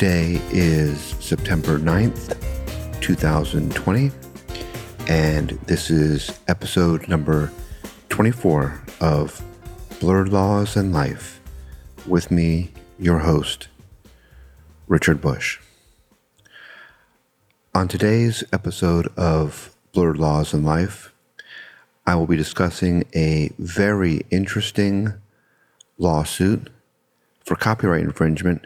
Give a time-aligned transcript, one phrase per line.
[0.00, 2.34] Today is September 9th,
[3.02, 4.10] 2020,
[5.08, 7.52] and this is episode number
[8.08, 9.44] 24 of
[10.00, 11.42] Blurred Laws and Life
[12.06, 13.68] with me, your host,
[14.88, 15.58] Richard Busch.
[17.74, 21.12] On today's episode of Blurred Laws and Life,
[22.06, 25.12] I will be discussing a very interesting
[25.98, 26.70] lawsuit
[27.44, 28.64] for copyright infringement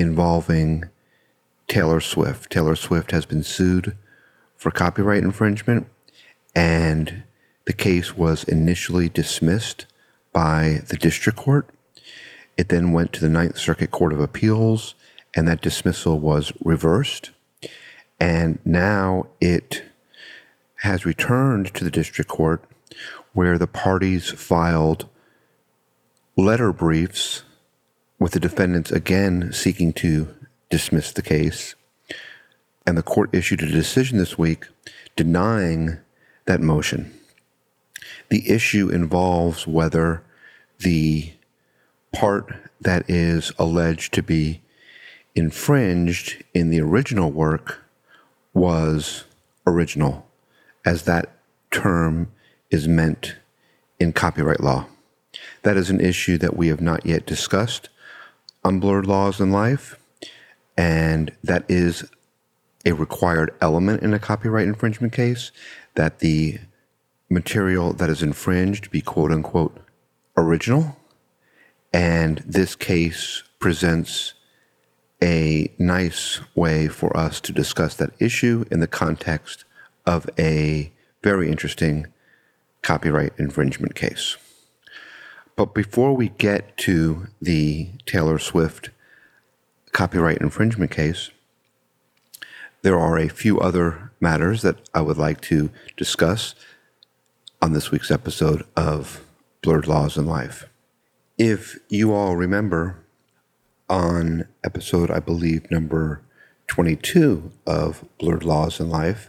[0.00, 0.84] involving
[1.66, 2.50] Taylor Swift.
[2.50, 3.96] Taylor Swift has been sued
[4.56, 5.86] for copyright infringement,
[6.54, 7.22] and
[7.66, 9.86] the case was initially dismissed
[10.32, 11.68] by the district court.
[12.56, 14.94] It then went to the Ninth Circuit Court of Appeals,
[15.34, 17.30] and that dismissal was reversed.
[18.18, 19.84] And now it
[20.82, 22.64] has returned to the district court
[23.32, 25.08] where the parties filed
[26.36, 27.42] letter briefs
[28.18, 30.28] with the defendants again seeking to
[30.70, 31.74] dismiss the case.
[32.86, 34.66] And the court issued a decision this week
[35.16, 35.98] denying
[36.46, 37.12] that motion.
[38.30, 40.22] The issue involves whether
[40.78, 41.32] the
[42.12, 44.62] part that is alleged to be
[45.34, 47.84] infringed in the original work
[48.54, 49.24] was
[49.66, 50.26] original,
[50.84, 51.30] as that
[51.70, 52.30] term
[52.70, 53.36] is meant
[54.00, 54.86] in copyright law.
[55.62, 57.88] That is an issue that we have not yet discussed
[58.64, 59.98] on Blurred Laws in Life,
[60.76, 62.04] and that is
[62.84, 65.50] a required element in a copyright infringement case
[65.94, 66.58] that the
[67.28, 69.76] material that is infringed be quote unquote
[70.36, 70.96] original.
[71.92, 74.34] And this case presents
[75.22, 79.64] a nice way for us to discuss that issue in the context
[80.06, 82.06] of a very interesting
[82.82, 84.36] copyright infringement case.
[85.58, 88.90] But before we get to the Taylor Swift
[89.90, 91.32] copyright infringement case,
[92.82, 96.54] there are a few other matters that I would like to discuss
[97.60, 99.26] on this week's episode of
[99.60, 100.68] Blurred Laws and Life.
[101.36, 103.04] If you all remember,
[103.90, 106.22] on episode, I believe, number
[106.68, 109.28] 22 of Blurred Laws and Life,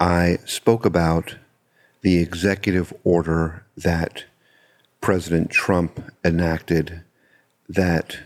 [0.00, 1.36] I spoke about
[2.00, 4.24] the executive order that
[5.00, 7.02] President Trump enacted
[7.68, 8.18] that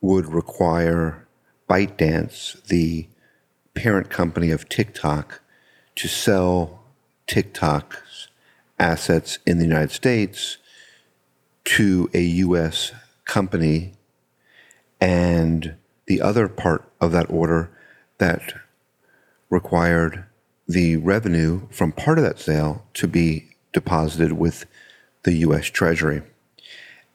[0.00, 1.26] would require
[1.68, 3.06] ByteDance, the
[3.74, 5.40] parent company of TikTok,
[5.96, 6.82] to sell
[7.26, 8.28] TikTok's
[8.78, 10.58] assets in the United States
[11.64, 12.92] to a U.S.
[13.24, 13.92] company.
[15.00, 15.74] And
[16.06, 17.70] the other part of that order
[18.18, 18.54] that
[19.50, 20.24] required
[20.66, 24.66] the revenue from part of that sale to be deposited with
[25.24, 26.22] the US Treasury.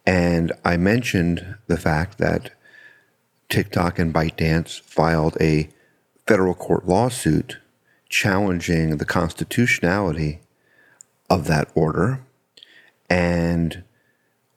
[0.05, 2.51] And I mentioned the fact that
[3.49, 5.69] TikTok and ByteDance filed a
[6.27, 7.57] federal court lawsuit
[8.09, 10.39] challenging the constitutionality
[11.29, 12.21] of that order,
[13.09, 13.83] and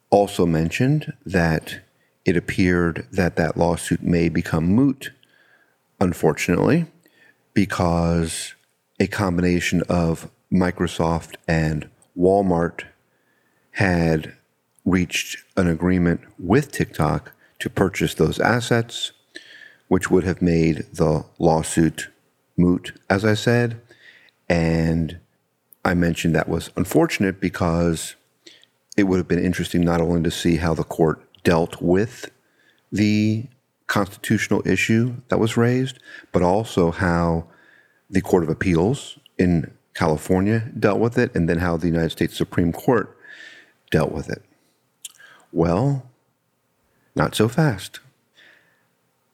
[0.09, 1.81] also mentioned that
[2.25, 5.11] it appeared that that lawsuit may become moot,
[5.99, 6.85] unfortunately,
[7.53, 8.53] because
[8.99, 12.83] a combination of Microsoft and Walmart
[13.77, 14.33] had
[14.85, 19.11] reached an agreement with TikTok to purchase those assets,
[19.87, 22.09] which would have made the lawsuit
[22.57, 23.79] moot, as I said.
[24.49, 25.19] And
[25.85, 28.15] I mentioned that was unfortunate because
[28.97, 32.31] it would have been interesting not only to see how the court dealt with
[32.91, 33.45] the
[33.85, 35.99] constitutional issue that was raised,
[36.31, 37.45] but also how
[38.09, 42.35] the Court of Appeals in California dealt with it, and then how the United States
[42.35, 43.16] Supreme Court
[43.91, 44.43] dealt with it?
[45.51, 46.09] Well,
[47.15, 47.99] not so fast.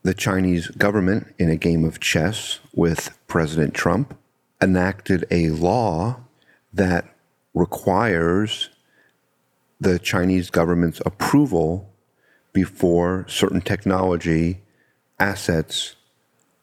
[0.04, 4.18] The Chinese government, in a game of chess with President Trump,
[4.62, 6.22] enacted a law
[6.74, 7.14] that
[7.54, 8.70] requires
[9.80, 11.90] the Chinese government's approval
[12.54, 14.62] before certain technology
[15.20, 15.96] assets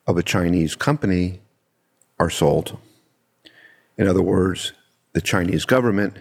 [0.07, 1.41] of a Chinese company
[2.19, 2.79] are sold.
[3.97, 4.73] In other words,
[5.13, 6.17] the Chinese government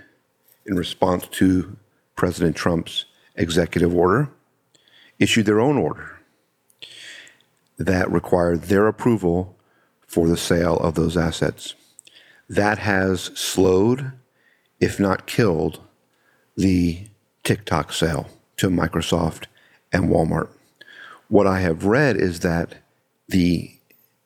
[0.69, 1.75] in response to
[2.15, 3.05] President Trump's
[3.35, 4.29] executive order,
[5.17, 6.19] issued their own order
[7.77, 9.57] that required their approval
[10.05, 11.73] for the sale of those assets.
[12.47, 14.11] That has slowed,
[14.79, 15.79] if not killed,
[16.55, 17.07] the
[17.43, 19.45] TikTok sale to Microsoft
[19.91, 20.49] and Walmart.
[21.29, 22.75] What I have read is that
[23.27, 23.71] the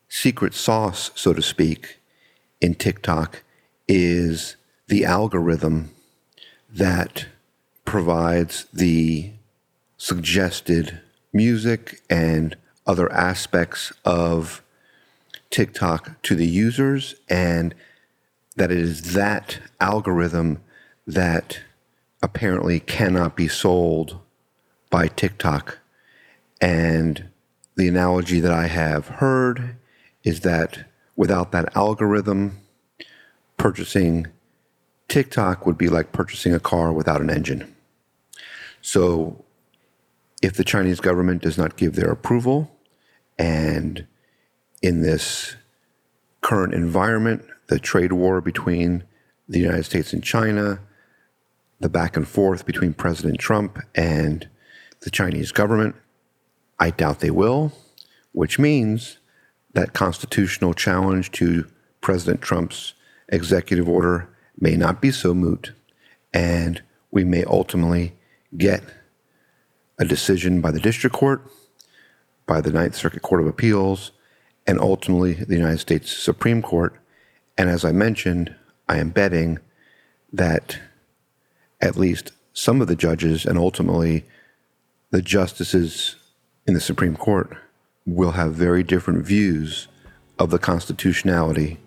[0.09, 1.99] secret sauce, so to speak,
[2.59, 3.43] in TikTok
[3.87, 4.55] is
[4.87, 5.92] the algorithm
[6.73, 7.27] that
[7.85, 9.31] provides the
[9.97, 10.99] suggested
[11.31, 12.55] music and
[12.85, 14.61] other aspects of
[15.49, 17.75] TikTok to the users, and
[18.55, 20.59] that it is that algorithm
[21.05, 21.59] that
[22.21, 24.19] apparently cannot be sold
[24.89, 25.79] by TikTok.
[26.59, 27.25] And
[27.75, 29.75] the analogy that I have heard
[30.23, 30.85] is that
[31.15, 32.59] without that algorithm,
[33.57, 34.27] purchasing
[35.07, 37.75] TikTok would be like purchasing a car without an engine.
[38.81, 39.43] So
[40.41, 42.75] if the Chinese government does not give their approval,
[43.37, 44.05] and
[44.81, 45.55] in this
[46.41, 49.03] current environment, the trade war between
[49.47, 50.79] the United States and China,
[51.79, 54.47] the back and forth between President Trump and
[55.01, 55.95] the Chinese government,
[56.79, 57.71] I doubt they will,
[58.31, 59.19] which means
[59.73, 61.67] that constitutional challenge to
[62.01, 62.93] President Trump's
[63.29, 64.29] executive order
[64.59, 65.73] may not be so moot,
[66.33, 68.13] and we may ultimately
[68.57, 68.83] get
[69.99, 71.41] a decision by the district court,
[72.45, 74.11] by the Ninth Circuit Court of Appeals,
[74.65, 76.95] and ultimately the United States Supreme Court.
[77.57, 78.55] And as I mentioned,
[78.87, 79.59] I am betting
[80.31, 80.79] that
[81.81, 84.25] at least some of the judges and ultimately
[85.11, 86.15] the justices
[86.65, 87.55] in the Supreme Court
[88.05, 89.87] will have very different views
[90.39, 91.79] of the constitutionality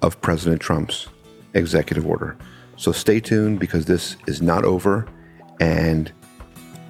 [0.00, 1.08] of President Trump's
[1.54, 2.36] executive order.
[2.76, 5.06] So stay tuned because this is not over,
[5.60, 6.12] and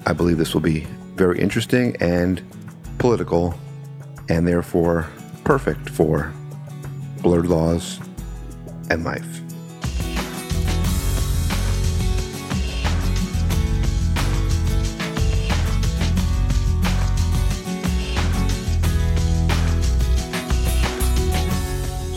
[0.05, 2.41] I believe this will be very interesting and
[2.97, 3.53] political,
[4.29, 5.07] and therefore
[5.43, 6.33] perfect for
[7.21, 7.99] blurred laws
[8.89, 9.41] and life.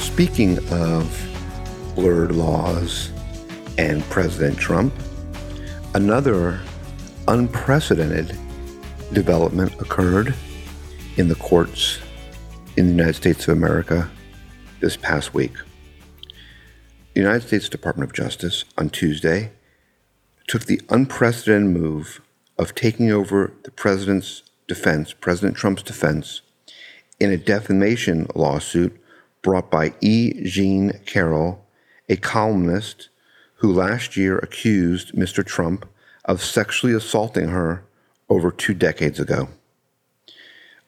[0.00, 1.27] Speaking of
[1.98, 3.10] blurred laws
[3.76, 4.94] and President Trump,
[5.94, 6.60] another
[7.26, 8.38] unprecedented
[9.12, 10.32] development occurred
[11.16, 11.98] in the courts
[12.76, 14.08] in the United States of America
[14.78, 15.54] this past week.
[17.14, 19.50] The United States Department of Justice on Tuesday
[20.46, 22.20] took the unprecedented move
[22.60, 26.42] of taking over the president's defense, President Trump's defense,
[27.18, 28.96] in a defamation lawsuit
[29.42, 30.44] brought by E.
[30.44, 31.64] Jean Carroll,
[32.08, 33.08] a columnist
[33.56, 35.44] who last year accused Mr.
[35.44, 35.86] Trump
[36.24, 37.84] of sexually assaulting her
[38.28, 39.48] over two decades ago.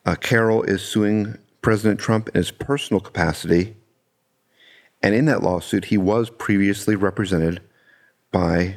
[0.05, 3.77] Uh, Carroll is suing President Trump in his personal capacity,
[5.03, 7.61] and in that lawsuit, he was previously represented
[8.31, 8.77] by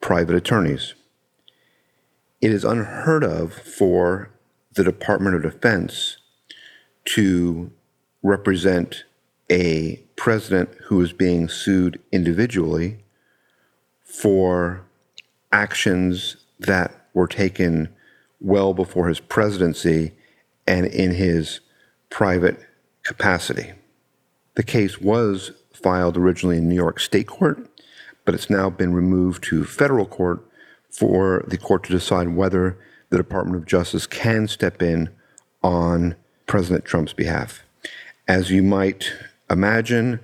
[0.00, 0.94] private attorneys.
[2.40, 4.30] It is unheard of for
[4.72, 6.16] the Department of Defense
[7.06, 7.70] to
[8.22, 9.04] represent
[9.50, 12.98] a president who is being sued individually
[14.04, 14.82] for
[15.52, 17.88] actions that were taken
[18.40, 20.12] well before his presidency
[20.66, 21.60] and in his
[22.10, 22.58] private
[23.02, 23.72] capacity.
[24.54, 27.68] The case was filed originally in New York State Court,
[28.24, 30.46] but it's now been removed to federal court
[30.90, 35.10] for the court to decide whether the Department of Justice can step in
[35.62, 36.14] on
[36.46, 37.64] President Trump's behalf.
[38.28, 39.12] As you might
[39.50, 40.20] imagine,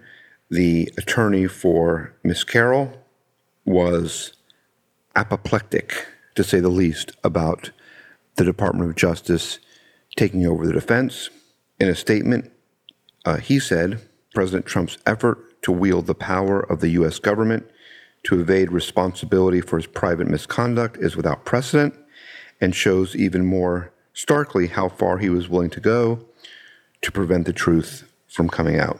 [0.50, 2.92] the attorney for Miss Carroll
[3.64, 4.32] was
[5.14, 7.70] apoplectic, to say the least, about
[8.36, 9.58] the Department of Justice
[10.16, 11.30] taking over the defense.
[11.80, 12.50] In a statement,
[13.24, 14.00] uh, he said
[14.34, 17.18] President Trump's effort to wield the power of the U.S.
[17.18, 17.68] government
[18.22, 21.94] to evade responsibility for his private misconduct is without precedent
[22.60, 26.24] and shows even more starkly how far he was willing to go
[27.02, 28.98] to prevent the truth from coming out.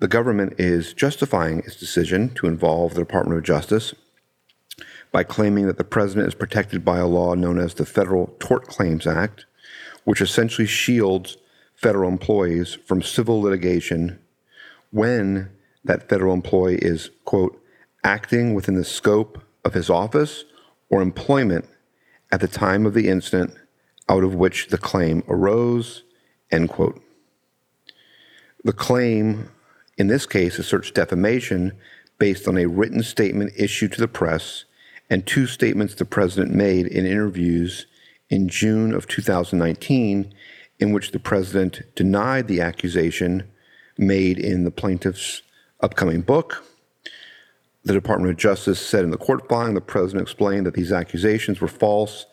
[0.00, 3.94] The government is justifying its decision to involve the Department of Justice
[5.12, 8.66] by claiming that the president is protected by a law known as the Federal Tort
[8.66, 9.44] Claims Act,
[10.04, 11.36] which essentially shields
[11.74, 14.18] federal employees from civil litigation
[14.90, 15.50] when
[15.84, 17.62] that federal employee is, quote,
[18.02, 20.44] acting within the scope of his office
[20.88, 21.66] or employment
[22.32, 23.54] at the time of the incident
[24.08, 26.04] out of which the claim arose,
[26.50, 27.02] end quote.
[28.64, 29.50] The claim
[30.00, 31.72] in this case asserts defamation
[32.18, 34.64] based on a written statement issued to the press
[35.10, 37.84] and two statements the president made in interviews
[38.30, 40.32] in June of 2019,
[40.78, 43.46] in which the president denied the accusation
[43.98, 45.42] made in the plaintiff's
[45.80, 46.64] upcoming book.
[47.84, 51.60] The Department of Justice said in the court filing the president explained that these accusations
[51.60, 52.24] were false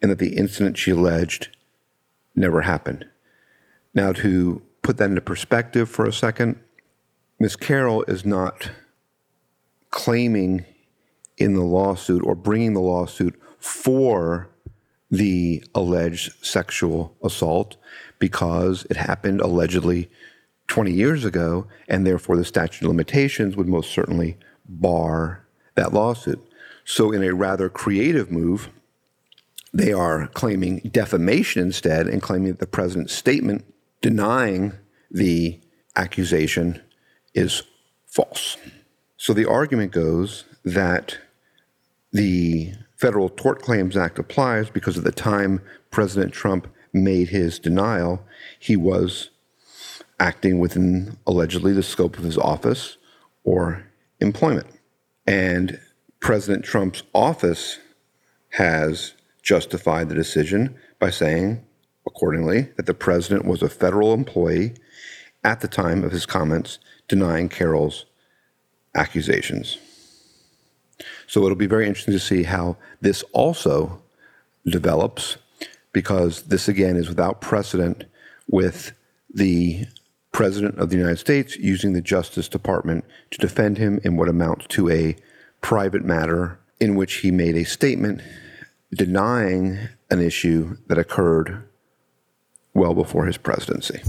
[0.00, 1.54] and that the incident she alleged
[2.34, 3.04] never happened.
[3.92, 6.58] Now, to put that into perspective for a second,
[7.40, 7.56] Ms.
[7.56, 8.70] Carroll is not
[9.90, 10.66] claiming
[11.38, 14.50] in the lawsuit or bringing the lawsuit for
[15.10, 17.78] the alleged sexual assault
[18.18, 20.10] because it happened allegedly
[20.68, 24.36] 20 years ago, and therefore the statute of limitations would most certainly
[24.68, 25.42] bar
[25.76, 26.46] that lawsuit.
[26.84, 28.68] So, in a rather creative move,
[29.72, 33.64] they are claiming defamation instead and claiming that the president's statement
[34.02, 34.74] denying
[35.10, 35.58] the
[35.96, 36.82] accusation
[37.34, 37.62] is
[38.06, 38.56] false.
[39.16, 41.18] So the argument goes that
[42.12, 45.60] the Federal Tort Claims Act applies because at the time
[45.90, 48.22] President Trump made his denial,
[48.58, 49.30] he was
[50.18, 52.98] acting within allegedly the scope of his office
[53.44, 53.86] or
[54.20, 54.66] employment.
[55.26, 55.80] And
[56.20, 57.78] President Trump's office
[58.50, 61.64] has justified the decision by saying,
[62.06, 64.74] accordingly, that the president was a federal employee
[65.42, 66.78] at the time of his comments
[67.10, 68.06] denying Carroll's
[68.94, 69.78] accusations.
[71.26, 74.00] So it'll be very interesting to see how this also
[74.64, 75.36] develops,
[75.92, 78.04] because this again is without precedent
[78.48, 78.92] with
[79.34, 79.86] the
[80.30, 84.68] President of the United States using the Justice Department to defend him in what amounts
[84.68, 85.16] to a
[85.60, 88.22] private matter in which he made a statement
[88.94, 89.78] denying
[90.10, 91.64] an issue that occurred
[92.72, 94.00] well before his presidency.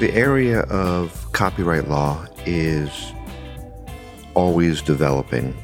[0.00, 3.12] The area of copyright law is
[4.32, 5.54] always developing.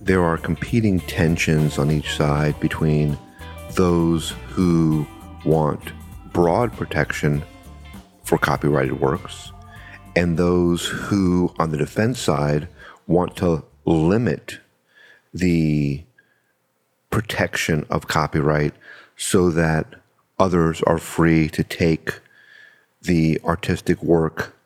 [0.00, 3.18] There are competing tensions on each side between
[3.72, 5.06] those who
[5.44, 5.92] want
[6.32, 7.44] broad protection
[8.24, 9.52] for copyrighted works
[10.16, 12.68] and those who, on the defense side,
[13.06, 14.58] want to limit
[15.34, 16.02] the
[17.10, 18.72] protection of copyright
[19.18, 19.96] so that
[20.38, 22.20] others are free to take
[23.06, 24.56] the artistic work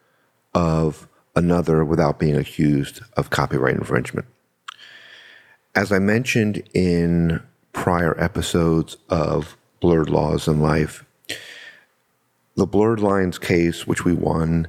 [0.54, 4.26] of another without being accused of copyright infringement.
[5.74, 7.40] As I mentioned in
[7.72, 11.04] prior episodes of Blurred Laws in Life,
[12.56, 14.66] the Blurred Lines case, which we won,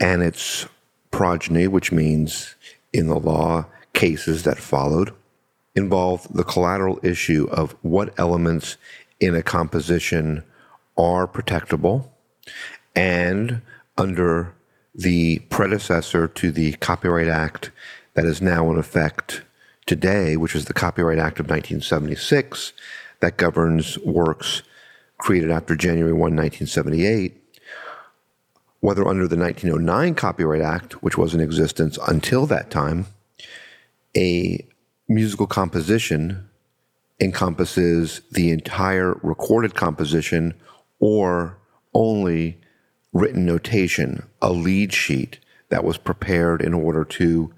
[0.00, 0.66] and its
[1.10, 2.54] progeny, which means
[2.92, 5.12] in the law, cases that followed,
[5.74, 8.76] involved the collateral issue of what elements
[9.20, 10.42] in a composition
[10.96, 12.08] are protectable
[12.94, 13.62] and
[13.96, 14.54] under
[14.94, 17.70] the predecessor to the Copyright Act
[18.14, 19.42] that is now in effect
[19.86, 22.72] today, which is the Copyright Act of 1976,
[23.20, 24.62] that governs works
[25.18, 27.36] created after January 1, 1978,
[28.80, 33.06] whether under the 1909 Copyright Act, which was in existence until that time,
[34.16, 34.64] a
[35.08, 36.48] musical composition
[37.20, 40.54] encompasses the entire recorded composition
[41.00, 41.58] or
[41.94, 42.58] only
[43.18, 47.52] written notation, a lead sheet that was prepared in order to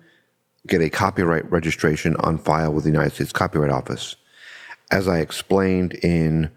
[0.66, 4.16] get a copyright registration on file with the United States Copyright Office.
[4.90, 6.50] As I explained in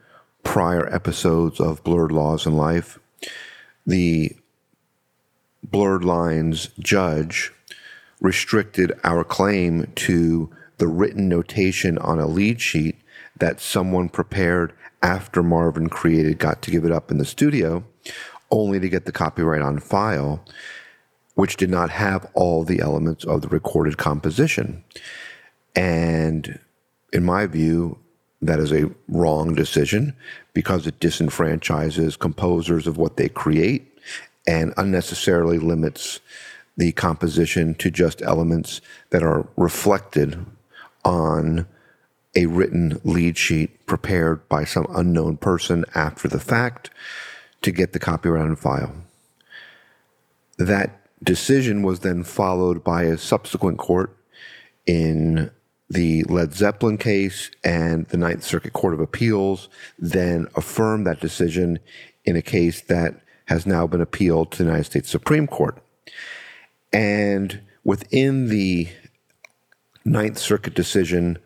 [0.44, 3.00] prior episodes of Blurred Laws in Life,
[3.86, 4.36] the
[5.64, 7.52] Blurred Lines judge
[8.20, 12.96] restricted our claim to the written notation on a lead sheet
[13.38, 17.84] that someone prepared after Marvin created Got to Give It Up in the studio
[18.54, 20.46] only to get the copyright on file,
[21.34, 24.84] which did not have all the elements of the recorded composition.
[25.76, 26.60] And
[27.12, 27.98] in my view,
[28.42, 30.16] that is a wrong decision
[30.54, 33.98] because it disenfranchises composers of what they create
[34.46, 36.20] and unnecessarily limits
[36.78, 40.46] the composition to just elements that are reflected
[41.04, 41.66] on
[42.36, 46.90] a written lead sheet prepared by some unknown person after the fact
[47.64, 48.94] to get the copyright on file.
[50.58, 54.16] That decision was then followed by a subsequent court
[54.86, 55.50] in
[55.90, 61.80] the Led Zeppelin case and the Ninth Circuit Court of Appeals then affirmed that decision
[62.26, 63.16] in a case that
[63.46, 65.78] has now been appealed to the United States Supreme Court.
[66.92, 68.90] And within the
[70.06, 71.38] Ninth Circuit decision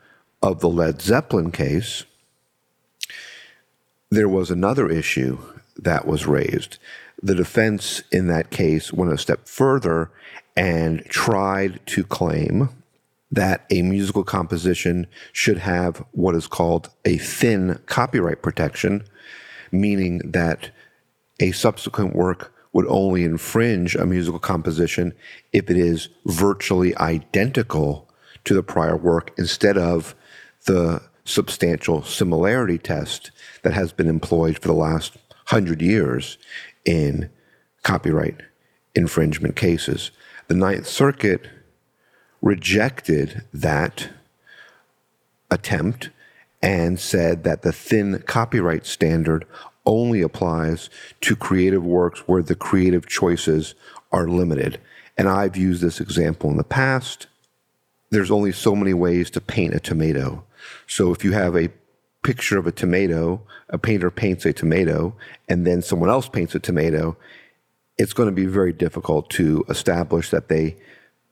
[0.41, 2.05] of the Led Zeppelin case,
[4.09, 5.39] there was another issue
[5.77, 6.77] that was raised.
[7.21, 10.11] The defense in that case went a step further
[10.55, 12.69] and tried to claim
[13.31, 19.03] that a musical composition should have what is called a thin copyright protection,
[19.71, 20.71] meaning that
[21.39, 25.13] a subsequent work would only infringe a musical composition
[25.51, 28.09] if it is virtually identical
[28.43, 30.15] to the prior work instead of
[30.65, 33.31] the substantial similarity test
[33.63, 36.37] that has been employed for the last hundred years
[36.85, 37.29] in
[37.83, 38.41] copyright
[38.95, 40.11] infringement cases.
[40.47, 41.47] The Ninth Circuit
[42.41, 44.09] rejected that
[45.49, 46.09] attempt
[46.61, 49.45] and said that the thin copyright standard
[49.85, 50.89] only applies
[51.21, 53.73] to creative works where the creative choices
[54.11, 54.79] are limited.
[55.17, 57.27] And I've used this example in the past.
[58.09, 60.43] There's only so many ways to paint a tomato.
[60.87, 61.69] So if you have a
[62.27, 65.15] picture of a tomato, a painter paints a tomato,
[65.47, 67.15] and then someone else paints a tomato,
[67.97, 70.75] it's going to be very difficult to establish that the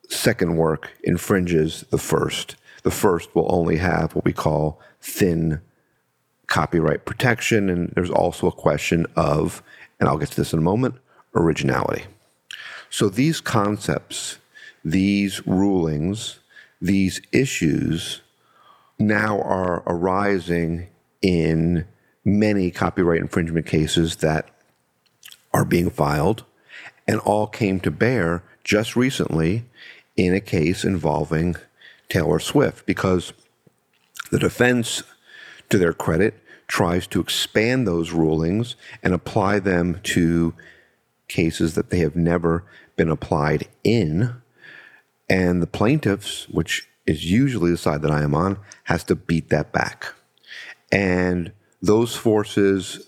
[0.08, 2.56] second work infringes the first.
[2.84, 5.60] The first will only have what we call thin
[6.48, 7.70] copyright protection.
[7.70, 9.62] And there's also a question of,
[10.00, 10.96] and I'll get to this in a moment,
[11.36, 12.06] originality.
[12.90, 14.38] So these concepts,
[14.86, 16.40] these rulings,
[16.80, 18.22] these issues
[18.98, 20.88] now are arising
[21.22, 21.86] in
[22.24, 24.50] many copyright infringement cases that
[25.54, 26.44] are being filed
[27.08, 29.66] and all came to bear just recently
[30.18, 31.56] in a case involving
[32.10, 33.34] Taylor Swift because
[34.32, 35.04] the defense,
[35.70, 36.36] to their credit,
[36.68, 40.54] tries to expand those rulings and apply them to
[41.28, 42.64] cases that they have never
[42.96, 44.42] been applied in.
[45.30, 49.50] And the plaintiffs, which is usually the side that I am on, has to beat
[49.50, 50.14] that back.
[50.92, 53.06] And those forces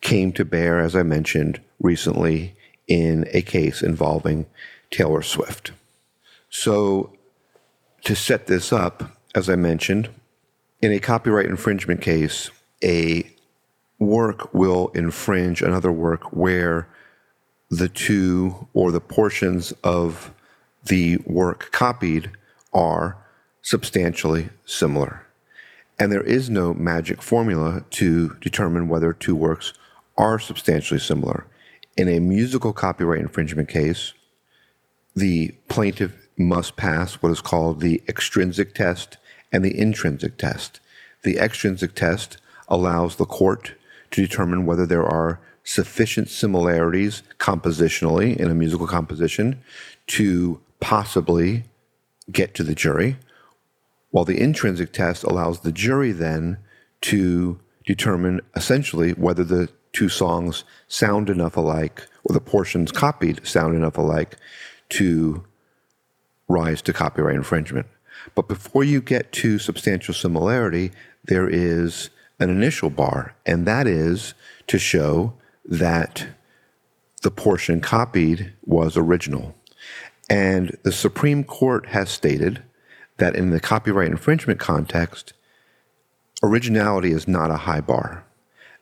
[0.00, 2.54] came to bear, as I mentioned recently,
[2.86, 4.46] in a case involving
[4.90, 5.72] Taylor Swift.
[6.50, 7.16] So,
[8.04, 10.10] to set this up, as I mentioned,
[10.82, 12.50] in a copyright infringement case,
[12.82, 13.30] a
[13.98, 16.88] work will infringe another work where
[17.70, 20.34] the two or the portions of
[20.84, 22.30] the work copied
[22.72, 23.16] are
[23.62, 25.26] substantially similar.
[25.98, 29.72] And there is no magic formula to determine whether two works
[30.16, 31.46] are substantially similar.
[31.96, 34.14] In a musical copyright infringement case,
[35.14, 39.18] the plaintiff must pass what is called the extrinsic test
[39.52, 40.80] and the intrinsic test.
[41.22, 43.74] The extrinsic test allows the court
[44.10, 49.62] to determine whether there are sufficient similarities compositionally in a musical composition
[50.08, 51.64] to possibly
[52.32, 53.16] get to the jury,
[54.10, 56.58] while the intrinsic test allows the jury then
[57.02, 63.74] to determine essentially whether the two songs sound enough alike or the portions copied sound
[63.74, 64.36] enough alike
[64.88, 65.44] to
[66.48, 67.86] rise to copyright infringement.
[68.34, 70.92] But before you get to substantial similarity,
[71.24, 74.34] there is an initial bar, and that is
[74.66, 76.26] to show that
[77.22, 79.54] the portion copied was original.
[80.32, 82.62] And the Supreme Court has stated
[83.18, 85.34] that in the copyright infringement context,
[86.42, 88.24] originality is not a high bar,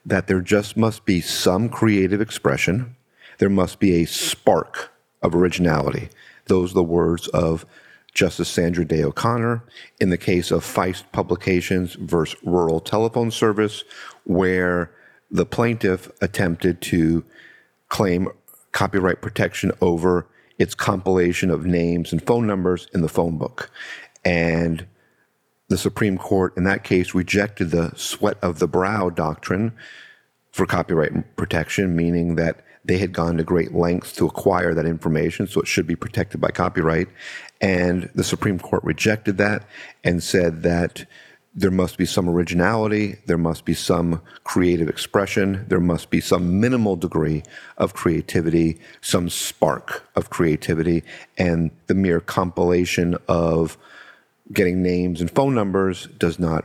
[0.05, 2.95] that there just must be some creative expression,
[3.39, 6.07] there must be a spark of originality.
[6.45, 7.65] Those are the words of
[8.13, 9.61] Justice Sandra Day O'Connor
[9.99, 13.83] in the case of Feist Publications versus Rural Telephone Service,
[14.23, 14.89] where
[15.29, 17.25] the plaintiff attempted to
[17.89, 18.29] claim
[18.71, 20.27] copyright protection over
[20.61, 23.71] its compilation of names and phone numbers in the phone book.
[24.23, 24.85] And
[25.69, 29.73] the Supreme Court in that case rejected the sweat of the brow doctrine
[30.51, 35.47] for copyright protection, meaning that they had gone to great lengths to acquire that information,
[35.47, 37.07] so it should be protected by copyright.
[37.59, 39.65] And the Supreme Court rejected that
[40.03, 41.05] and said that
[41.53, 46.61] there must be some originality, there must be some creative expression, there must be some
[46.61, 47.43] minimal degree
[47.77, 51.03] of creativity, some spark of creativity,
[51.37, 53.77] and the mere compilation of
[54.53, 56.63] getting names and phone numbers does not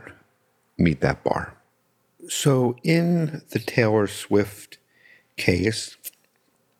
[0.77, 1.53] meet that bar.
[2.29, 4.77] So, in the Taylor Swift
[5.35, 5.97] case,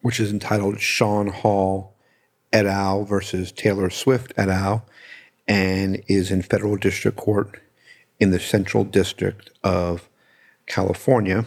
[0.02, 1.94] which is entitled Sean Hall
[2.54, 3.04] et al.
[3.04, 4.86] versus Taylor Swift et al.,
[5.48, 7.62] and is in federal district court
[8.20, 10.10] in the Central District of
[10.66, 11.46] California.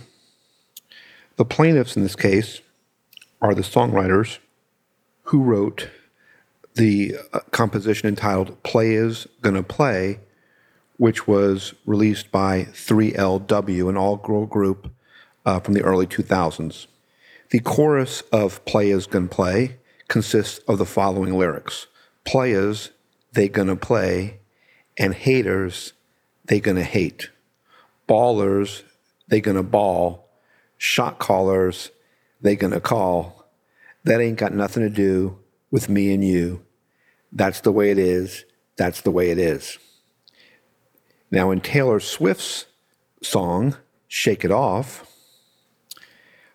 [1.37, 2.61] The plaintiffs in this case
[3.41, 4.39] are the songwriters
[5.25, 5.89] who wrote
[6.75, 10.21] the uh, composition entitled Playaz Gonna Play,
[10.97, 14.93] which was released by 3LW, an all girl group
[15.47, 16.87] uh, from the early 2000s.
[17.51, 19.77] The chorus of Playaz Gonna Play
[20.09, 21.87] consists of the following lyrics
[22.25, 22.91] Players,
[23.33, 24.41] they gonna play,
[24.99, 25.95] and haters,
[26.51, 27.31] they gonna hate.
[28.09, 28.83] Ballers,
[29.29, 30.29] they gonna ball.
[30.79, 31.93] Shot callers,
[32.41, 33.47] they gonna call.
[34.03, 35.39] That ain't got nothing to do
[35.71, 36.65] with me and you.
[37.31, 38.45] That's the way it is.
[38.77, 39.79] that's the way it is.
[41.31, 42.67] Now, in Taylor Swift's
[43.23, 43.77] song,
[44.09, 45.07] Shake It Off,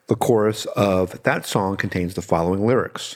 [0.08, 3.16] the chorus of that song contains the following lyrics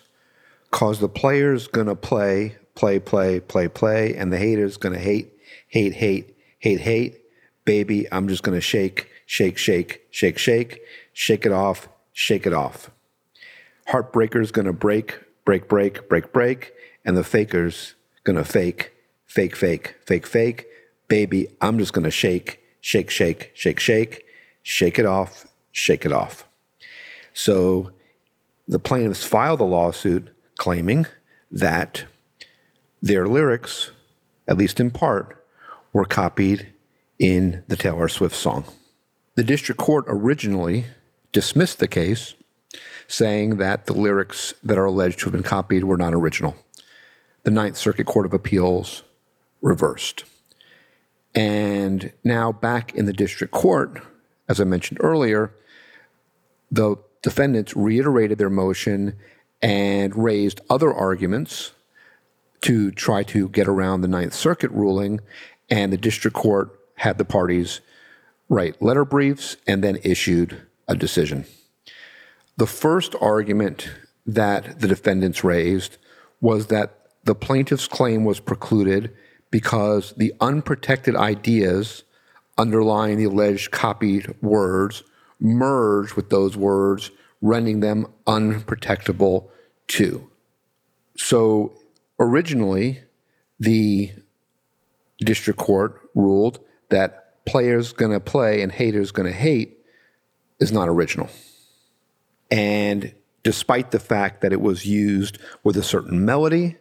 [0.71, 5.33] Cause the player's gonna play, play, play, play, play, and the hater's gonna hate,
[5.67, 7.21] hate, hate, hate, hate.
[7.65, 10.81] Baby, I'm just gonna shake, shake, shake, shake, shake,
[11.13, 12.91] shake it off, shake it off.
[13.87, 16.73] Heartbreaker's gonna break, break, break, break, break,
[17.05, 18.93] and the faker's gonna fake,
[19.25, 20.67] fake, fake, fake, fake.
[21.07, 24.25] Baby, I'm just gonna shake, shake, shake, shake, shake,
[24.63, 26.47] shake it off, shake it off.
[27.33, 27.91] So
[28.67, 31.07] the plaintiffs filed a lawsuit claiming
[31.51, 32.05] that
[33.01, 33.91] their lyrics,
[34.47, 35.38] at least in part,
[35.93, 36.67] were copied
[37.17, 38.65] in the Taylor Swift song.
[39.35, 40.85] The district court originally
[41.31, 42.33] dismissed the case,
[43.07, 46.55] saying that the lyrics that are alleged to have been copied were not original.
[47.43, 49.03] The Ninth Circuit Court of Appeals
[49.61, 50.25] reversed.
[51.35, 54.01] And now, back in the district court,
[54.47, 55.53] as I mentioned earlier,
[56.71, 59.15] the defendants reiterated their motion
[59.61, 61.71] and raised other arguments
[62.61, 65.19] to try to get around the Ninth Circuit ruling,
[65.69, 67.81] and the district court had the parties
[68.49, 71.45] write letter briefs and then issued a decision.
[72.57, 73.89] The first argument
[74.25, 75.97] that the defendants raised
[76.41, 79.15] was that the plaintiff's claim was precluded
[79.51, 82.03] because the unprotected ideas
[82.57, 85.03] underlying the alleged copied words
[85.39, 89.49] merge with those words, rendering them unprotectable
[89.87, 90.29] too.
[91.17, 91.73] So
[92.19, 93.01] originally,
[93.59, 94.11] the
[95.25, 99.79] district court ruled that players gonna play and haters gonna hate
[100.59, 101.29] is not original.
[102.51, 106.77] And despite the fact that it was used with a certain melody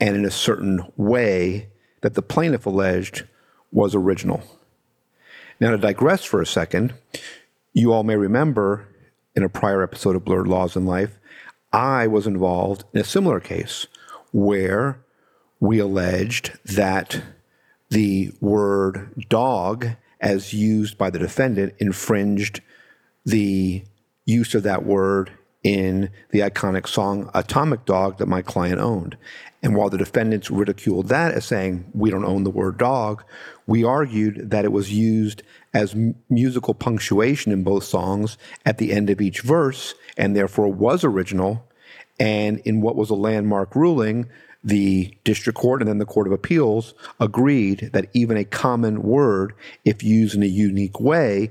[0.00, 1.68] and in a certain way
[2.00, 3.24] that the plaintiff alleged
[3.70, 4.42] was original.
[5.60, 6.94] Now, to digress for a second,
[7.72, 8.88] you all may remember
[9.36, 11.18] in a prior episode of Blurred Laws in Life,
[11.72, 13.86] I was involved in a similar case
[14.32, 15.00] where
[15.60, 17.22] we alleged that
[17.92, 19.86] the word dog,
[20.18, 22.62] as used by the defendant, infringed
[23.26, 23.84] the
[24.24, 25.30] use of that word
[25.62, 29.18] in the iconic song Atomic Dog that my client owned.
[29.62, 33.24] And while the defendants ridiculed that as saying, we don't own the word dog,
[33.66, 35.42] we argued that it was used
[35.74, 35.94] as
[36.30, 41.68] musical punctuation in both songs at the end of each verse and therefore was original.
[42.18, 44.30] And in what was a landmark ruling,
[44.64, 49.54] the district court and then the court of appeals agreed that even a common word,
[49.84, 51.50] if used in a unique way,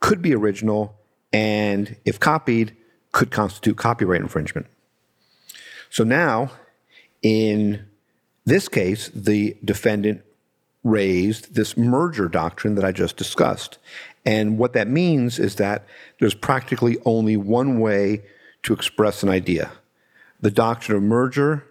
[0.00, 0.96] could be original
[1.32, 2.76] and, if copied,
[3.12, 4.66] could constitute copyright infringement.
[5.90, 6.50] So now,
[7.22, 7.86] in
[8.44, 10.22] this case, the defendant
[10.84, 13.78] raised this merger doctrine that I just discussed.
[14.24, 15.86] And what that means is that
[16.18, 18.22] there's practically only one way
[18.62, 19.70] to express an idea.
[20.40, 21.64] The doctrine of merger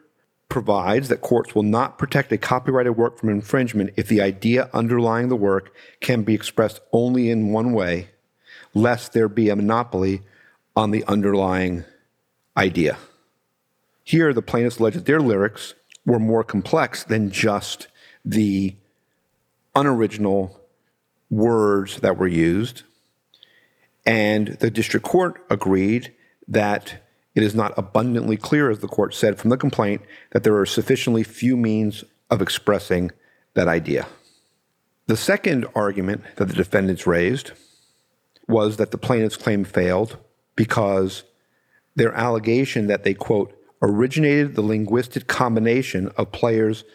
[0.50, 5.30] provides that courts will not protect a copyrighted work from infringement if the idea underlying
[5.30, 8.10] the work can be expressed only in one way,
[8.74, 10.22] lest there be a monopoly
[10.76, 11.84] on the underlying
[12.56, 12.98] idea.
[14.04, 15.74] Here, the plaintiffs alleged that their lyrics
[16.06, 17.88] were more complex than just
[18.24, 18.76] the
[19.76, 20.62] unoriginal
[21.30, 22.84] words that were used.
[24.06, 26.14] And the district court agreed
[26.48, 27.07] that
[27.38, 30.66] it is not abundantly clear, as the court said from the complaint, that there are
[30.66, 33.12] sufficiently few means of expressing
[33.54, 34.08] that idea.
[35.06, 37.52] The second argument that the defendants raised
[38.48, 40.18] was that the plaintiff's claim failed
[40.56, 41.26] because
[41.96, 46.86] their allegation that they, quote, originated the linguistic combination of players,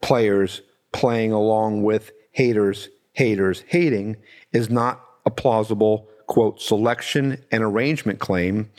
[0.00, 4.16] players playing along with haters, haters, hating
[4.52, 8.70] is not a plausible, quote, selection and arrangement claim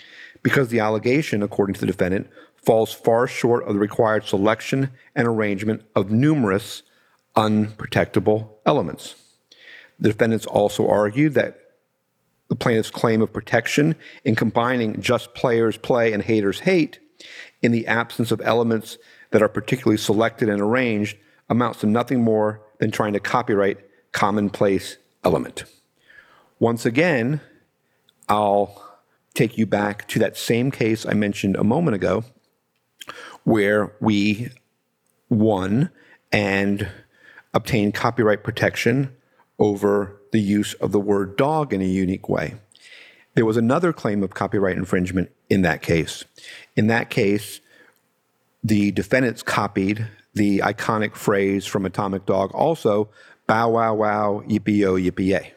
[0.43, 5.27] because the allegation, according to the defendant, falls far short of the required selection and
[5.27, 6.83] arrangement of numerous
[7.35, 9.15] unprotectable elements.
[9.99, 11.59] The defendants also argued that
[12.49, 16.99] the plaintiff's claim of protection in combining just players play and haters hate
[17.61, 18.97] in the absence of elements
[19.31, 21.17] that are particularly selected and arranged
[21.49, 23.79] amounts to nothing more than trying to copyright
[24.11, 25.63] commonplace element.
[26.59, 27.41] Once again,
[28.29, 28.92] I'll
[29.33, 32.23] take you back to that same case I mentioned a moment ago,
[33.43, 34.49] where we
[35.29, 35.89] won
[36.31, 36.87] and
[37.53, 39.15] obtained copyright protection
[39.59, 42.55] over the use of the word dog in a unique way.
[43.35, 46.23] There was another claim of copyright infringement in that case.
[46.75, 47.61] In that case,
[48.63, 53.09] the defendants copied the iconic phrase from Atomic Dog also,
[53.45, 55.53] bow wow wow, yippee yo, yippee yay.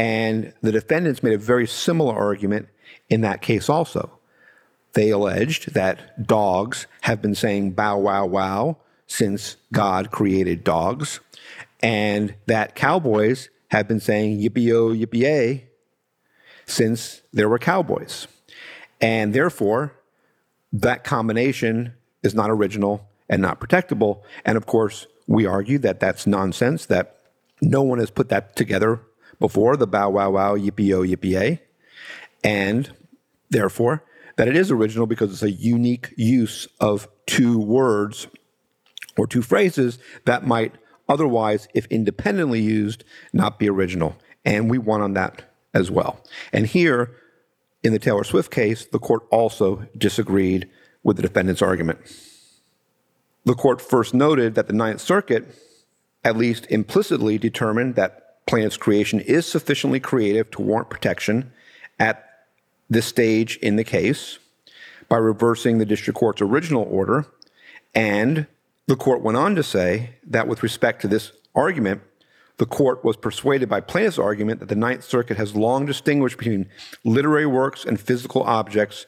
[0.00, 2.70] And the defendants made a very similar argument
[3.10, 4.18] in that case also.
[4.94, 11.20] They alleged that dogs have been saying bow wow wow since God created dogs,
[11.80, 15.64] and that cowboys have been saying yippee yo, yippee
[16.64, 18.26] since there were cowboys.
[19.02, 19.94] And therefore,
[20.72, 24.22] that combination is not original and not protectable.
[24.46, 27.18] And of course, we argue that that's nonsense, that
[27.60, 29.02] no one has put that together
[29.40, 31.62] before the bow wow wow, yippee yo, yippee yay.
[32.44, 32.94] And
[33.48, 34.04] therefore,
[34.36, 38.28] that it is original because it's a unique use of two words
[39.16, 40.74] or two phrases that might
[41.08, 44.16] otherwise, if independently used, not be original.
[44.44, 46.24] And we won on that as well.
[46.52, 47.16] And here,
[47.82, 50.70] in the Taylor Swift case, the court also disagreed
[51.02, 51.98] with the defendant's argument.
[53.44, 55.54] The court first noted that the Ninth Circuit,
[56.24, 61.52] at least implicitly, determined that plaintiff's creation is sufficiently creative to warrant protection
[62.00, 62.48] at
[62.90, 64.40] this stage in the case
[65.08, 67.26] by reversing the district court's original order.
[67.94, 68.48] And
[68.88, 72.02] the court went on to say that with respect to this argument,
[72.56, 76.68] the court was persuaded by plaintiff's argument that the Ninth Circuit has long distinguished between
[77.04, 79.06] literary works and physical objects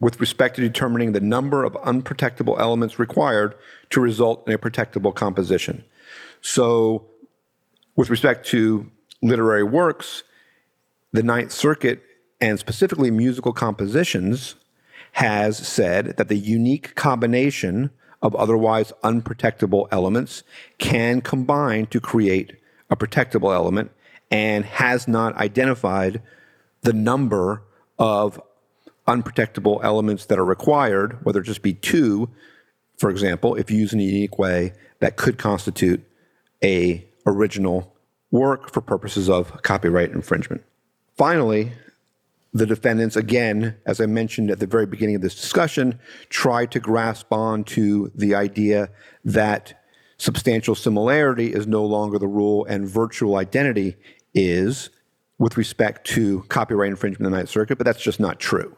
[0.00, 3.54] with respect to determining the number of unprotectable elements required
[3.90, 5.84] to result in a protectable composition.
[6.40, 7.04] So,
[7.98, 8.88] with respect to
[9.22, 10.22] literary works,
[11.12, 12.00] the Ninth Circuit,
[12.40, 14.54] and specifically musical compositions,
[15.12, 17.90] has said that the unique combination
[18.22, 20.44] of otherwise unprotectable elements
[20.78, 22.56] can combine to create
[22.88, 23.90] a protectable element
[24.30, 26.22] and has not identified
[26.82, 27.64] the number
[27.98, 28.40] of
[29.08, 32.30] unprotectable elements that are required, whether it just be two,
[32.96, 36.04] for example, if used in a unique way, that could constitute
[36.62, 37.94] a original
[38.30, 40.64] work for purposes of copyright infringement.
[41.16, 41.72] Finally,
[42.52, 46.80] the defendants, again, as I mentioned at the very beginning of this discussion, tried to
[46.80, 48.90] grasp on to the idea
[49.24, 49.74] that
[50.16, 53.96] substantial similarity is no longer the rule and virtual identity
[54.34, 54.90] is
[55.38, 58.76] with respect to copyright infringement in the Ninth Circuit, but that's just not true.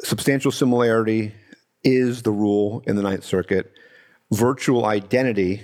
[0.00, 1.34] Substantial similarity
[1.82, 3.72] is the rule in the Ninth Circuit.
[4.32, 5.62] Virtual identity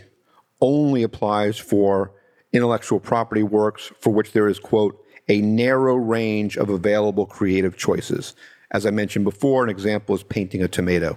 [0.61, 2.13] only applies for
[2.53, 8.35] intellectual property works for which there is, quote, a narrow range of available creative choices.
[8.73, 11.17] As I mentioned before, an example is painting a tomato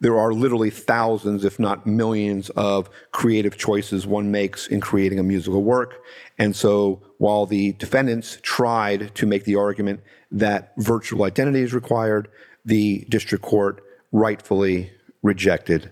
[0.00, 5.22] there are literally thousands, if not millions, of creative choices one makes in creating a
[5.22, 6.02] musical work.
[6.38, 10.00] And so while the defendants tried to make the argument
[10.30, 12.28] that virtual identity is required,
[12.64, 15.90] the district court rightfully rejected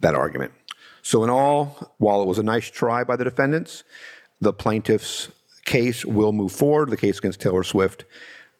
[0.00, 0.52] that argument.
[1.02, 3.84] So, in all, while it was a nice try by the defendants,
[4.40, 5.28] the plaintiff's
[5.64, 8.04] case will move forward, the case against Taylor Swift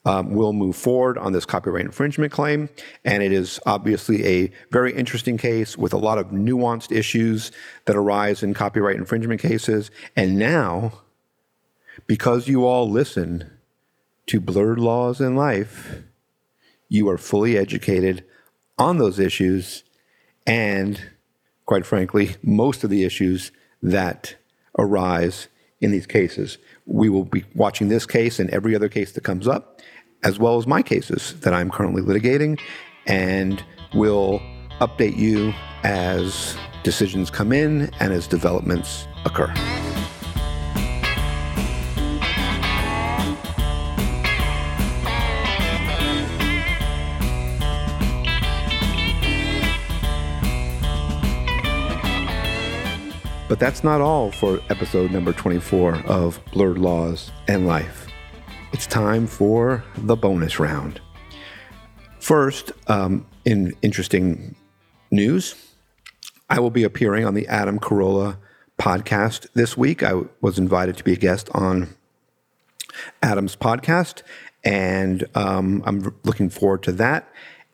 [0.04, 2.68] um, will move forward on this copyright infringement claim.
[3.04, 7.52] And it is obviously a very interesting case with a lot of nuanced issues
[7.84, 9.90] that arise in copyright infringement cases.
[10.16, 11.00] And now,
[12.06, 13.50] because you all listen
[14.26, 16.02] to Blurred Laws in Life,
[16.88, 18.24] you are fully educated
[18.78, 19.84] on those issues
[20.46, 21.10] and,
[21.70, 24.34] quite frankly, most of the issues that
[24.76, 25.46] arise
[25.80, 26.58] in these cases.
[26.84, 29.80] We will be watching this case and every other case that comes up,
[30.24, 32.60] as well as my cases that I'm currently litigating,
[33.06, 33.62] and
[33.94, 34.40] we'll
[34.80, 35.54] update you
[35.84, 39.54] as decisions come in and as developments occur.
[53.50, 58.06] But that's not all for episode number 24 of Blurred Laws and Life.
[58.72, 61.00] It's time for the bonus round.
[62.20, 64.54] First, um, in interesting
[65.10, 65.56] news,
[66.48, 68.36] I will be appearing on the Adam Carolla
[68.78, 70.04] podcast this week.
[70.04, 71.88] I was invited to be a guest on
[73.20, 74.22] Adam's podcast,
[74.62, 77.28] and um, I'm looking forward to that.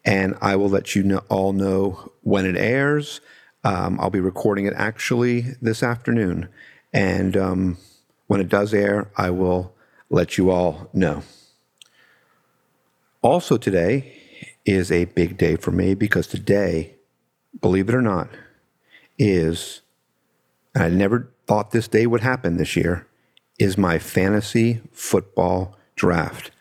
[0.07, 3.21] And I will let you know, all know when it airs.
[3.67, 6.49] Um, I'll be recording it actually this afternoon.
[6.93, 7.79] And um,
[8.29, 9.75] when it does air, I will
[10.09, 11.25] let you all know.
[13.23, 14.15] Also, today
[14.65, 16.95] is a big day for me because today,
[17.61, 18.29] believe it or not,
[19.19, 19.81] is,
[20.73, 23.09] and I never thought this day would happen this year,
[23.59, 26.53] is my fantasy football draft.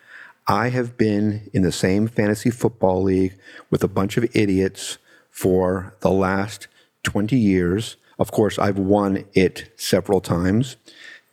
[0.48, 3.38] I have been in the same fantasy football league
[3.70, 4.98] with a bunch of idiots
[5.30, 6.68] for the last
[7.06, 7.96] 20 years.
[8.20, 10.76] Of course, I've won it several times.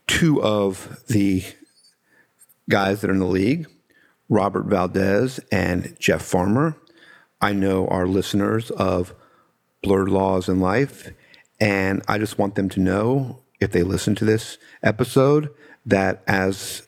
[0.06, 1.44] Two of the
[2.70, 3.66] guys that are in the league,
[4.28, 6.76] Robert Valdez and Jeff Farmer,
[7.40, 9.14] I know are listeners of
[9.82, 11.10] Blurred Laws and Life.
[11.60, 15.50] And I just want them to know, if they listen to this episode,
[15.86, 16.86] that as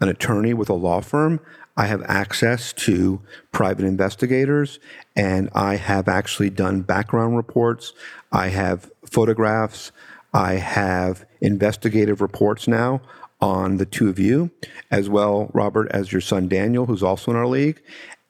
[0.00, 1.40] an attorney with a law firm,
[1.76, 3.20] I have access to
[3.52, 4.78] private investigators
[5.14, 7.92] and I have actually done background reports.
[8.32, 9.92] I have photographs.
[10.32, 13.02] I have investigative reports now
[13.40, 14.50] on the two of you,
[14.90, 17.82] as well, Robert, as your son Daniel, who's also in our league.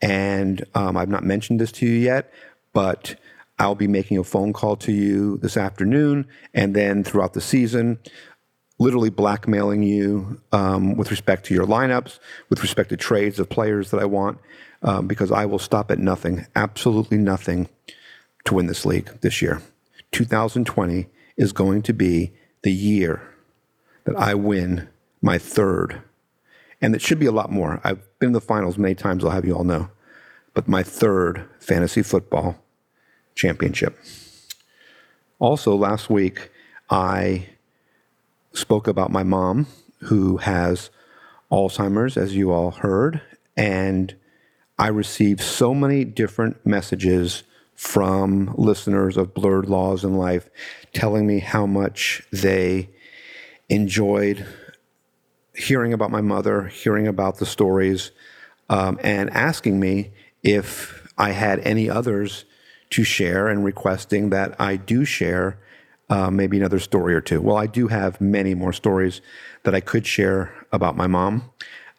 [0.03, 2.33] And um, I've not mentioned this to you yet,
[2.73, 3.17] but
[3.59, 7.99] I'll be making a phone call to you this afternoon and then throughout the season
[8.79, 12.19] literally blackmailing you um, with respect to your lineups,
[12.51, 14.39] with respect to trades of players that I want,
[14.83, 17.69] um, because I will stop at nothing, absolutely nothing,
[18.45, 19.63] to win this league this year.
[20.13, 23.23] 2020 is going to be the year
[24.05, 24.89] that I win
[25.21, 26.03] my third,
[26.81, 27.81] and it should be a lot more.
[27.83, 29.91] I've been in the finals many times, I'll have you all know,
[30.55, 32.57] but my third fantasy football
[33.35, 33.99] championship.
[35.39, 36.51] Also, last week,
[36.89, 37.47] I
[38.57, 39.67] spoke about my mom,
[40.01, 40.91] who has
[41.51, 43.21] Alzheimer's, as you all heard,
[43.57, 44.15] and
[44.79, 50.49] I received so many different messages from listeners of Blurred Laws and Life
[50.93, 52.91] telling me how much they
[53.69, 54.47] enjoyed
[55.55, 58.11] hearing about my mother, hearing about the stories,
[58.69, 60.11] um, and asking me
[60.43, 62.45] if I had any others
[62.91, 65.59] to share and requesting that I do share
[66.09, 67.41] uh, maybe another story or two.
[67.41, 69.21] Well, I do have many more stories
[69.65, 71.51] that I could share about my mom,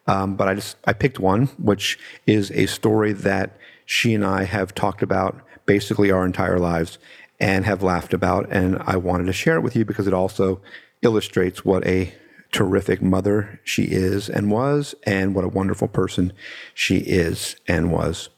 [0.08, 4.43] um, but I just I picked one, which is a story that she and I
[4.43, 6.98] have talked about basically our entire lives
[7.39, 10.62] and have laughed about, and I wanted to share it with you because it also
[11.02, 12.13] illustrates what a
[12.52, 16.34] terrific mother she is and was, and what a wonderful person
[16.74, 18.30] she is and was.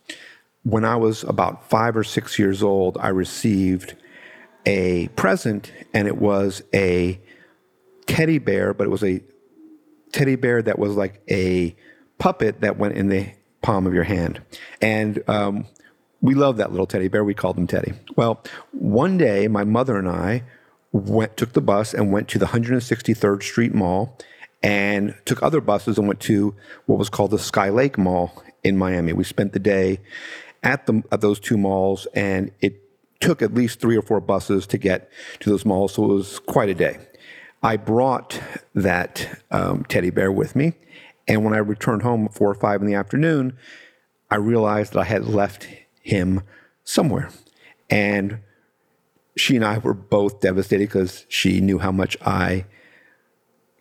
[0.64, 3.96] When I was about five or six years old, I received
[4.66, 7.20] a present, and it was a
[8.06, 9.22] teddy bear, but it was a
[10.12, 11.76] teddy bear that was like a
[12.18, 14.42] puppet that went in the palm of your hand.
[14.82, 15.66] And um,
[16.22, 17.24] we loved that little teddy bear.
[17.24, 17.94] We called him Teddy.
[18.16, 20.44] Well, one day, my mother and I
[20.92, 24.18] went, took the bus and went to the 163rd Street Mall
[24.62, 29.14] and took other buses and went to what was called the Skylake Mall in Miami.
[29.14, 30.00] We spent the day
[30.64, 32.89] at the at those two malls, and it
[33.20, 35.10] took at least three or four buses to get
[35.42, 37.00] to those malls, so it was quite a day.
[37.62, 38.40] I brought
[38.74, 40.74] that um, teddy bear with me,
[41.28, 43.58] and when I returned home at four or five in the afternoon,
[44.32, 45.68] I realized that I had left
[46.02, 46.42] him
[46.84, 47.30] somewhere.
[47.90, 48.40] And
[49.36, 52.66] she and I were both devastated because she knew how much I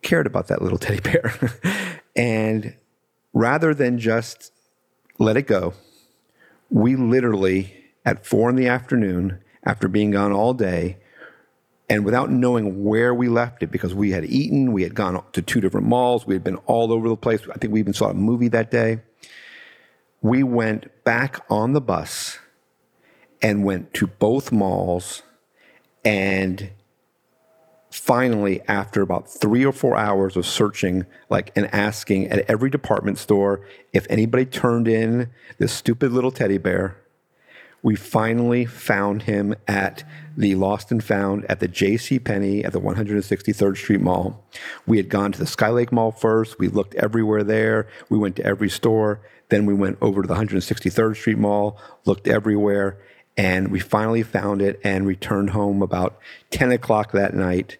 [0.03, 1.35] cared about that little teddy bear.
[2.16, 2.74] and
[3.33, 4.53] rather than just
[5.18, 5.74] let it go,
[6.70, 7.74] we literally
[8.09, 10.97] at four in the afternoon after being gone all day
[11.90, 15.42] and without knowing where we left it because we had eaten, we had gone to
[15.42, 17.42] two different malls, we had been all over the place.
[17.55, 19.01] I think we even saw a movie that day.
[20.23, 22.38] We went back on the bus
[23.42, 25.23] and went to both malls
[26.03, 26.71] and
[27.90, 33.18] finally after about 3 or 4 hours of searching like and asking at every department
[33.18, 33.61] store
[33.92, 36.97] if anybody turned in this stupid little teddy bear
[37.83, 40.05] we finally found him at
[40.37, 42.19] the Lost and Found at the J.C.
[42.19, 44.45] Penney at the 163rd Street Mall.
[44.87, 46.59] We had gone to the Skylake Mall first.
[46.59, 47.88] We looked everywhere there.
[48.09, 49.21] We went to every store.
[49.49, 52.99] Then we went over to the 163rd Street Mall, looked everywhere,
[53.37, 56.19] and we finally found it and returned home about
[56.51, 57.79] 10 o'clock that night,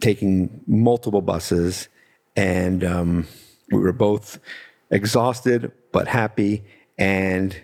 [0.00, 1.88] taking multiple buses.
[2.36, 3.26] And um,
[3.70, 4.38] we were both
[4.90, 6.64] exhausted but happy.
[6.98, 7.56] And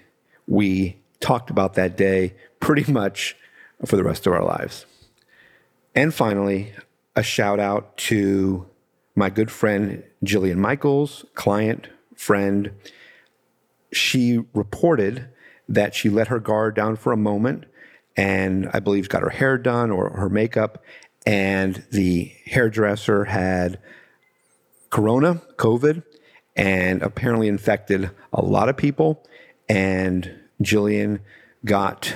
[0.47, 3.37] we talked about that day pretty much
[3.85, 4.87] for the rest of our lives.
[5.95, 6.73] And finally,
[7.17, 8.67] a shout out to
[9.15, 12.73] my good friend Jillian Michaels, client, friend.
[13.93, 15.29] She reported
[15.69, 17.67] that she let her guard down for a moment
[18.17, 20.83] and I believe got her hair done or her makeup,
[21.27, 23.79] and the hairdresser had
[24.91, 26.03] corona, COVID,
[26.57, 29.25] and apparently infected a lot of people.
[29.69, 31.21] And Jillian
[31.65, 32.15] got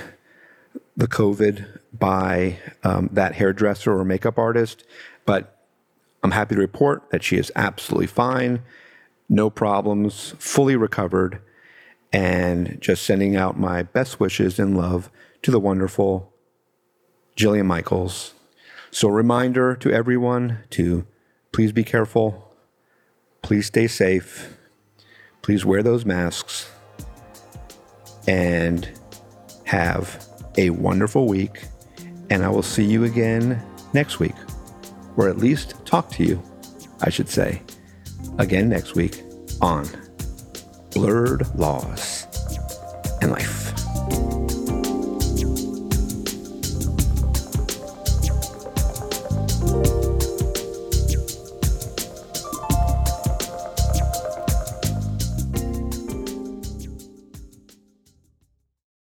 [0.97, 4.85] the COVID by um, that hairdresser or makeup artist,
[5.25, 5.63] but
[6.23, 8.61] I'm happy to report that she is absolutely fine,
[9.29, 11.41] no problems, fully recovered,
[12.11, 15.09] and just sending out my best wishes and love
[15.41, 16.33] to the wonderful
[17.35, 18.33] Jillian Michaels.
[18.91, 21.05] So, reminder to everyone to
[21.51, 22.55] please be careful,
[23.41, 24.57] please stay safe,
[25.41, 26.71] please wear those masks,
[28.27, 28.89] and
[29.65, 31.63] have a wonderful week.
[32.29, 33.61] And I will see you again
[33.93, 34.35] next week,
[35.15, 36.41] or at least talk to you,
[37.01, 37.61] I should say,
[38.37, 39.23] again next week
[39.61, 39.87] on
[40.91, 42.25] Blurred Laws
[43.21, 43.64] and Life.